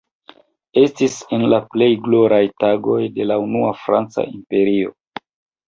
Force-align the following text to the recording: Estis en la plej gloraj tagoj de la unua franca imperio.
Estis 0.83 1.17
en 1.37 1.45
la 1.51 1.59
plej 1.75 1.91
gloraj 2.09 2.41
tagoj 2.65 2.97
de 3.21 3.29
la 3.29 3.39
unua 3.47 3.71
franca 3.85 4.29
imperio. 4.35 4.99